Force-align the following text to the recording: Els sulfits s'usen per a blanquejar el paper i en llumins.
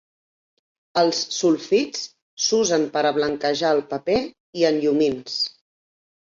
Els 1.01 1.19
sulfits 1.35 2.01
s'usen 2.45 2.87
per 2.97 3.03
a 3.11 3.13
blanquejar 3.19 3.71
el 3.79 3.83
paper 3.93 4.17
i 4.63 4.67
en 4.71 4.81
llumins. 4.87 5.39